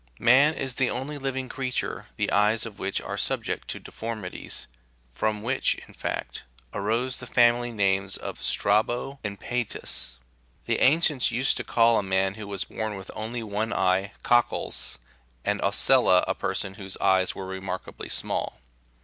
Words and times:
Man 0.17 0.55
is 0.55 0.73
the 0.73 0.89
only 0.89 1.19
living 1.19 1.47
creature 1.47 2.07
the 2.15 2.31
eyes 2.31 2.65
of 2.65 2.79
which 2.79 2.99
are 3.01 3.19
subject 3.19 3.67
to 3.67 3.79
deformities, 3.79 4.65
from 5.13 5.43
which, 5.43 5.75
in 5.87 5.93
fact, 5.93 6.41
arose 6.73 7.19
the 7.19 7.27
family 7.27 7.71
names 7.71 8.17
of" 8.17 8.41
Strabo"1 8.43 9.19
and 9.23 9.39
"Peetus." 9.39 10.17
2 10.65 10.73
The 10.73 10.79
ancients 10.81 11.29
used 11.29 11.55
to 11.57 11.63
call 11.63 11.99
a 11.99 12.01
man 12.01 12.33
who 12.33 12.47
was 12.47 12.63
born 12.63 12.95
with 12.97 13.11
only 13.15 13.43
one 13.43 13.71
eye," 13.71 14.13
codes," 14.23 14.97
and" 15.45 15.61
ocella," 15.61 16.23
a 16.27 16.33
person 16.33 16.73
whose 16.81 16.97
eyes 16.97 17.35
were 17.35 17.45
remarkably 17.45 18.09
small. 18.09 18.59